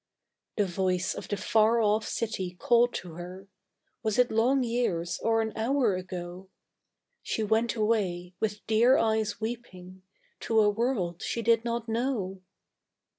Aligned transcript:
The 0.57 0.65
voice 0.65 1.13
of 1.13 1.27
the 1.27 1.37
far 1.37 1.79
off 1.79 2.07
city 2.07 2.55
called 2.57 2.91
to 2.95 3.13
her. 3.13 3.47
Was 4.01 4.17
it 4.17 4.31
long 4.31 4.63
years 4.63 5.19
or 5.19 5.41
an 5.43 5.55
hour 5.55 5.95
ago? 5.95 6.49
She 7.21 7.43
went 7.43 7.75
away, 7.75 8.33
with 8.39 8.65
dear 8.65 8.97
eyes 8.97 9.39
weeping, 9.39 10.01
To 10.39 10.59
a 10.61 10.71
world 10.71 11.21
she 11.21 11.43
did 11.43 11.63
not 11.63 11.87
know. 11.87 12.41